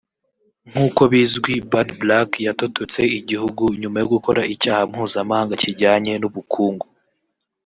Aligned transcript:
“Nk’uko 0.69 1.01
bizwi 1.11 1.53
Bad 1.71 1.89
Black 2.01 2.29
yatototse 2.47 3.01
igihugu 3.19 3.63
nyuma 3.81 3.97
yo 4.01 4.07
gukora 4.13 4.41
icyaha 4.53 4.81
mpuzamahanga 4.91 5.53
kijyanye 5.61 6.13
n’ubukungu 6.17 6.85